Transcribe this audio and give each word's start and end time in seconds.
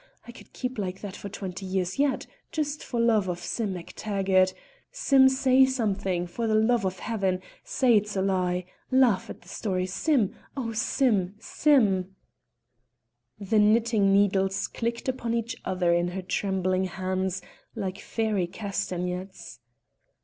I 0.25 0.31
could 0.31 0.51
keep 0.51 0.79
like 0.79 1.01
that 1.01 1.15
for 1.15 1.29
twenty 1.29 1.63
years 1.63 1.99
yet, 1.99 2.25
just 2.51 2.83
for 2.83 2.99
love 2.99 3.29
of 3.29 3.37
Sim 3.37 3.75
MacTaggart. 3.75 4.51
Sim, 4.91 5.29
say 5.29 5.63
something, 5.63 6.25
for 6.25 6.47
the 6.47 6.55
love 6.55 6.85
of 6.85 6.97
Heaven! 6.97 7.39
Say 7.63 7.97
it's 7.97 8.15
a 8.15 8.21
lie. 8.23 8.65
Laugh 8.89 9.29
at 9.29 9.43
the 9.43 9.47
story, 9.47 9.85
Sim! 9.85 10.33
Oh, 10.57 10.71
Sim! 10.73 11.35
Sim!" 11.37 12.15
The 13.39 13.59
knitting 13.59 14.11
needles 14.11 14.67
clicked 14.67 15.07
upon 15.07 15.35
each 15.35 15.55
other 15.65 15.93
in 15.93 16.07
her 16.07 16.23
trembling 16.23 16.85
hands, 16.85 17.43
like 17.75 17.99
fairy 17.99 18.47
castanets. 18.47 19.59